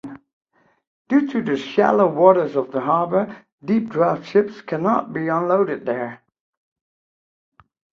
Due 1.09 1.27
to 1.27 1.43
the 1.43 1.55
shallow 1.55 2.07
waters 2.07 2.55
of 2.55 2.71
the 2.71 2.81
harbor, 2.81 3.45
deep-draft 3.63 4.25
ships 4.25 4.59
cannot 4.59 5.13
be 5.13 5.27
unloaded 5.27 5.85
there. 5.85 6.23